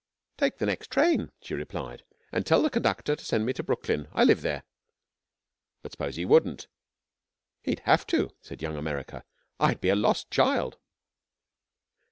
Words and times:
'Take 0.37 0.57
the, 0.57 0.65
next 0.65 0.89
train,' 0.89 1.31
she 1.43 1.53
replied, 1.53 2.01
'and 2.31 2.43
tell 2.43 2.63
the 2.63 2.71
conductor 2.71 3.15
to 3.15 3.23
send 3.23 3.45
me 3.45 3.53
to 3.53 3.61
Brooklyn. 3.61 4.07
I 4.13 4.23
live 4.23 4.41
there.' 4.41 4.63
'But 5.83 5.91
s'pose 5.91 6.15
he 6.15 6.25
wouldn't?' 6.25 6.65
'He'd 7.61 7.81
have 7.81 8.07
to,' 8.07 8.31
said 8.41 8.63
Young 8.63 8.77
America. 8.77 9.23
'I'd 9.59 9.79
be 9.79 9.89
a 9.89 9.95
lost 9.95 10.31
child.' 10.31 10.79